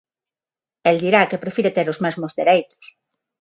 El 0.91 0.97
dirá 1.03 1.21
que 1.29 1.41
prefire 1.43 1.75
ter 1.77 1.87
os 1.93 2.01
mesmos 2.05 2.35
dereitos. 2.39 2.83